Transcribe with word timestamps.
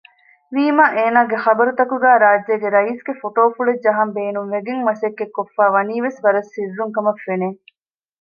ވީމާ 0.55 0.85
އޭނާގެ 0.95 1.37
ޚަބަރުތަކުގައި 1.45 2.21
ރާއްޖޭގެ 2.23 2.67
ރައީސްގެ 2.75 3.13
ފޮޓޯފުޅެއް 3.21 3.83
ޖަހަން 3.85 4.13
ބޭނުންވެގެން 4.15 4.81
މަސައްކަތްކޮށްފައިވަނީވެސް 4.87 6.19
ވަރަށް 6.25 6.51
ސިއްރުންކަމަށްފެނެ 6.53 7.47